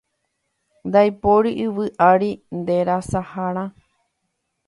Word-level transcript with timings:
Ndaipóri 0.87 1.51
yvy 1.65 1.85
ári 2.09 2.31
nderasaharã 2.59 3.63